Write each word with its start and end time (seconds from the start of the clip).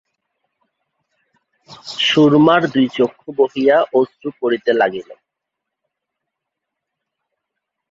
সুরমার 2.01 2.61
দুই 2.73 2.87
চক্ষু 2.97 3.29
বহিয়া 3.37 3.77
অশ্রু 3.93 4.29
পড়িতে 4.39 4.71
লাগল। 4.73 5.09